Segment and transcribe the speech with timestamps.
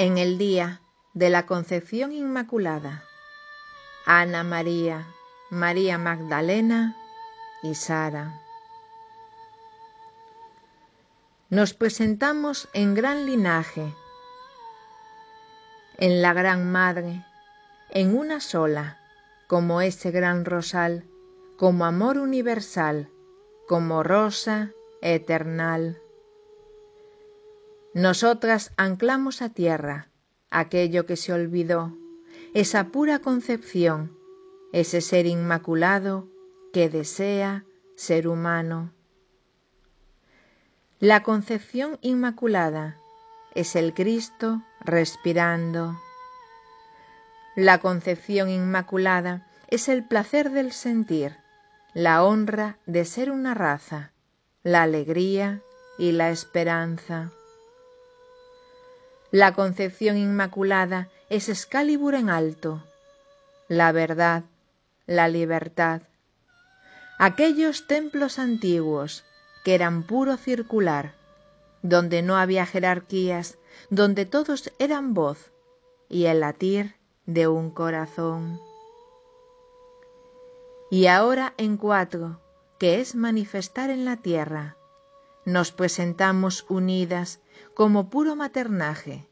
[0.00, 0.80] En el día
[1.12, 3.02] de la Concepción Inmaculada,
[4.06, 5.08] Ana María,
[5.50, 6.94] María Magdalena
[7.64, 8.40] y Sara.
[11.50, 13.92] Nos presentamos en gran linaje,
[15.96, 17.26] en la Gran Madre,
[17.90, 19.00] en una sola,
[19.48, 21.08] como ese gran rosal,
[21.56, 23.10] como amor universal,
[23.66, 24.70] como rosa
[25.02, 26.00] eternal.
[27.94, 30.08] Nosotras anclamos a tierra
[30.50, 31.96] aquello que se olvidó,
[32.54, 34.16] esa pura concepción,
[34.72, 36.28] ese ser inmaculado
[36.72, 37.64] que desea
[37.96, 38.92] ser humano.
[41.00, 42.96] La concepción inmaculada
[43.54, 45.98] es el Cristo respirando.
[47.56, 51.36] La concepción inmaculada es el placer del sentir,
[51.94, 54.12] la honra de ser una raza,
[54.62, 55.62] la alegría
[55.98, 57.32] y la esperanza.
[59.30, 62.82] La concepción inmaculada es Excalibur en alto,
[63.68, 64.44] la verdad,
[65.04, 66.00] la libertad.
[67.18, 69.24] Aquellos templos antiguos
[69.64, 71.12] que eran puro circular,
[71.82, 73.58] donde no había jerarquías,
[73.90, 75.52] donde todos eran voz
[76.08, 76.94] y el latir
[77.26, 78.58] de un corazón.
[80.90, 82.40] Y ahora en cuatro,
[82.78, 84.77] que es manifestar en la tierra,
[85.48, 87.40] nos presentamos unidas
[87.72, 89.26] como puro maternaje,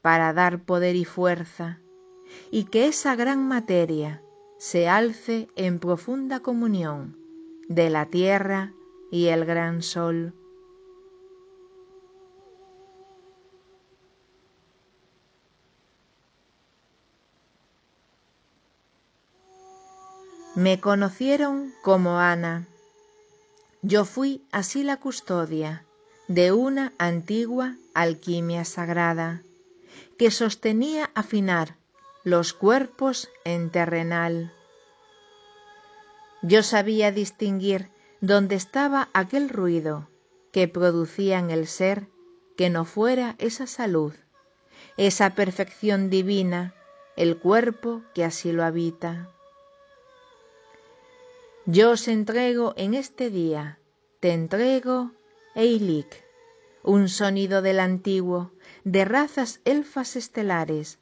[0.00, 1.80] para dar poder y fuerza,
[2.52, 4.22] y que esa gran materia
[4.58, 7.18] se alce en profunda comunión
[7.68, 8.72] de la tierra
[9.10, 10.32] y el gran sol.
[20.54, 22.68] Me conocieron como Ana,
[23.82, 25.84] yo fui así la custodia
[26.28, 29.42] de una antigua alquimia sagrada
[30.16, 31.76] que sostenía afinar
[32.22, 34.52] los cuerpos en terrenal.
[36.42, 37.90] Yo sabía distinguir
[38.20, 40.08] dónde estaba aquel ruido
[40.52, 42.06] que producía en el ser
[42.56, 44.14] que no fuera esa salud,
[44.96, 46.72] esa perfección divina,
[47.16, 49.28] el cuerpo que así lo habita.
[51.66, 53.78] Yo os entrego en este día,
[54.18, 55.12] te entrego,
[55.54, 56.24] Eilik,
[56.82, 58.50] un sonido del antiguo,
[58.82, 60.98] de razas elfas estelares,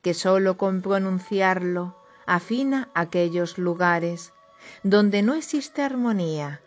[0.00, 4.32] que sólo con pronunciarlo afina aquellos lugares
[4.82, 6.62] donde no existe armonía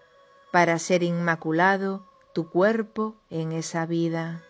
[0.51, 4.43] para ser inmaculado tu cuerpo en esa vida.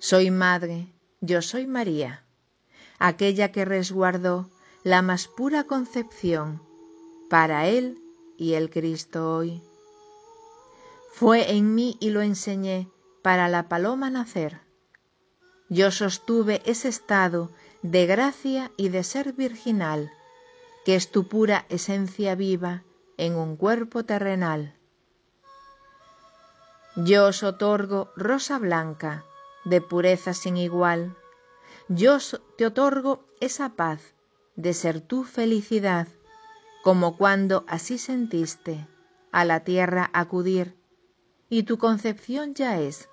[0.00, 2.24] Soy madre, yo soy María,
[3.00, 4.48] aquella que resguardó
[4.84, 6.62] la más pura concepción
[7.28, 8.00] para Él
[8.36, 9.60] y el Cristo hoy.
[11.12, 12.88] Fue en mí y lo enseñé
[13.22, 14.60] para la paloma nacer.
[15.68, 17.50] Yo sostuve ese estado
[17.82, 20.12] de gracia y de ser virginal,
[20.84, 22.84] que es tu pura esencia viva
[23.16, 24.76] en un cuerpo terrenal.
[26.94, 29.24] Yo os otorgo rosa blanca,
[29.68, 31.16] de pureza sin igual.
[31.88, 32.18] Yo
[32.56, 34.14] te otorgo esa paz
[34.56, 36.08] de ser tu felicidad,
[36.82, 38.86] como cuando así sentiste
[39.30, 40.76] a la tierra acudir,
[41.48, 43.08] y tu concepción ya es,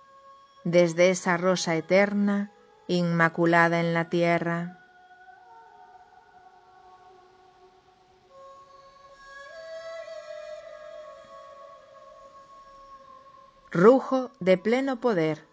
[0.64, 2.52] desde esa rosa eterna,
[2.88, 4.80] inmaculada en la tierra.
[13.72, 15.46] Rujo de pleno poder,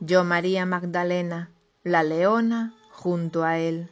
[0.00, 1.50] yo María Magdalena,
[1.82, 3.90] la leona, junto a él.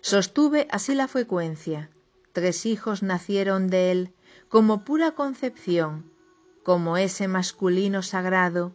[0.00, 1.90] Sostuve así la frecuencia,
[2.32, 4.14] tres hijos nacieron de él
[4.48, 6.10] como pura concepción,
[6.62, 8.74] como ese masculino sagrado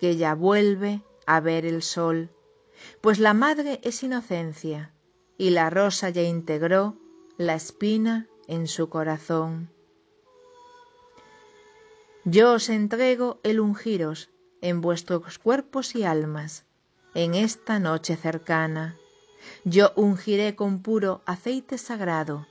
[0.00, 2.30] que ya vuelve a ver el sol,
[3.00, 4.92] pues la madre es inocencia
[5.38, 6.96] y la rosa ya integró
[7.36, 9.70] la espina en su corazón.
[12.24, 14.30] Yo os entrego el ungiros
[14.64, 16.64] en vuestros cuerpos y almas,
[17.12, 18.96] en esta noche cercana.
[19.64, 22.46] Yo ungiré con puro aceite sagrado,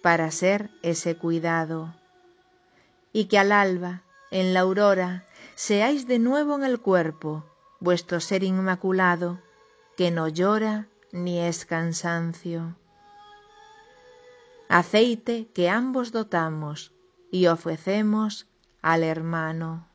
[0.00, 1.92] para ser ese cuidado.
[3.12, 5.26] Y que al alba, en la aurora,
[5.56, 7.44] seáis de nuevo en el cuerpo,
[7.80, 9.40] vuestro ser inmaculado,
[9.96, 12.76] que no llora ni es cansancio.
[14.68, 16.92] Aceite que ambos dotamos
[17.32, 18.46] y ofrecemos
[18.82, 19.88] al hermano.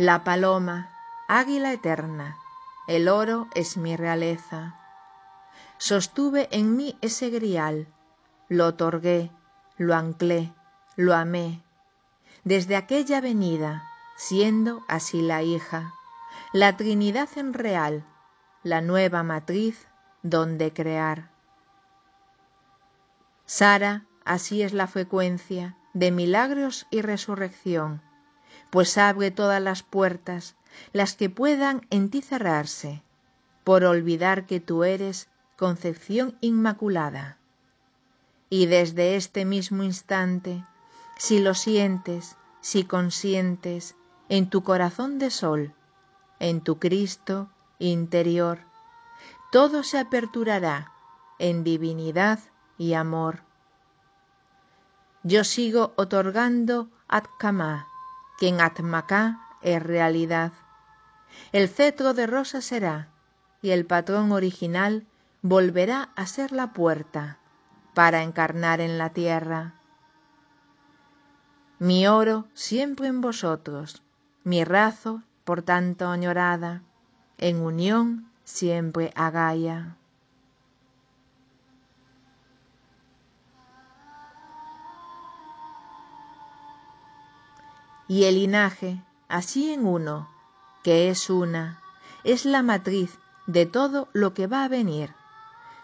[0.00, 0.88] La paloma,
[1.28, 2.38] águila eterna,
[2.88, 4.74] el oro es mi realeza.
[5.76, 7.86] Sostuve en mí ese grial,
[8.48, 9.30] lo otorgué,
[9.76, 10.54] lo anclé,
[10.96, 11.60] lo amé,
[12.44, 13.84] desde aquella venida,
[14.16, 15.92] siendo así la hija,
[16.54, 18.02] la Trinidad en real,
[18.62, 19.86] la nueva matriz
[20.22, 21.28] donde crear.
[23.44, 28.00] Sara, así es la frecuencia de milagros y resurrección,
[28.70, 30.56] pues abre todas las puertas,
[30.92, 33.02] las que puedan en ti cerrarse,
[33.64, 37.38] por olvidar que tú eres concepción inmaculada.
[38.48, 40.64] Y desde este mismo instante,
[41.18, 43.94] si lo sientes, si consientes,
[44.28, 45.74] en tu corazón de sol,
[46.38, 48.60] en tu Cristo interior,
[49.52, 50.92] todo se aperturará
[51.38, 52.38] en divinidad
[52.78, 53.42] y amor.
[55.22, 56.88] Yo sigo otorgando
[58.40, 58.60] que en
[59.60, 60.52] es realidad.
[61.52, 63.08] El cetro de rosa será,
[63.62, 65.06] y el patrón original
[65.42, 67.38] volverá a ser la puerta
[67.94, 69.74] para encarnar en la tierra.
[71.78, 74.02] Mi oro siempre en vosotros,
[74.42, 76.82] mi razo por tanto añorada,
[77.36, 79.30] en unión siempre a
[88.10, 90.28] Y el linaje, así en uno,
[90.82, 91.80] que es una,
[92.24, 95.14] es la matriz de todo lo que va a venir.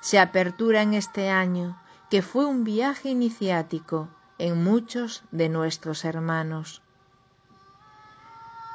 [0.00, 1.80] Se apertura en este año,
[2.10, 4.08] que fue un viaje iniciático
[4.38, 6.82] en muchos de nuestros hermanos.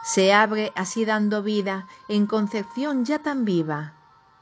[0.06, 3.96] Se abre así dando vida en concepción ya tan viva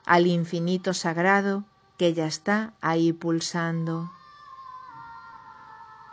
[0.06, 1.64] al infinito sagrado
[1.98, 4.12] que ya está ahí pulsando.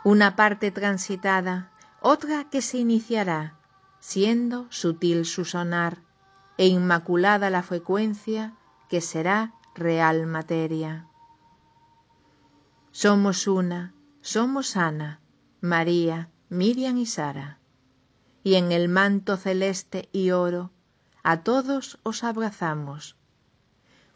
[0.03, 1.69] Una parte transitada,
[2.07, 3.57] otra que se iniciará,
[3.99, 5.97] siendo sutil su sonar
[6.57, 8.53] e inmaculada la frecuencia
[8.87, 11.05] que será real materia.
[12.91, 15.19] Somos una, somos Ana,
[15.59, 17.59] María, Miriam y Sara,
[18.41, 20.71] y en el manto celeste y oro
[21.23, 23.17] a todos os abrazamos,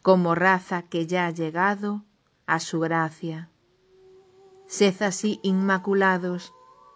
[0.00, 2.04] como raza que ya ha llegado
[2.46, 3.50] a su gracia.
[4.66, 6.54] Sed así inmaculados,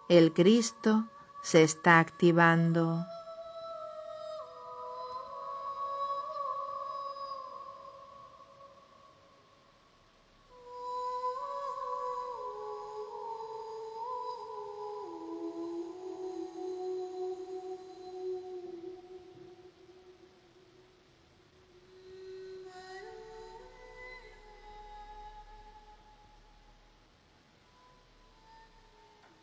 [0.09, 1.07] el Cristo
[1.41, 3.05] se está activando.